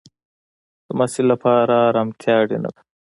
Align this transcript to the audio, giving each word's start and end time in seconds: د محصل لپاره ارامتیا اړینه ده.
د 0.85 0.89
محصل 0.97 1.25
لپاره 1.33 1.75
ارامتیا 1.89 2.33
اړینه 2.43 2.69
ده. 2.75 2.81